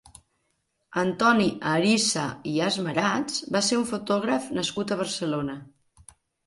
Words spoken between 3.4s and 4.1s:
va ser un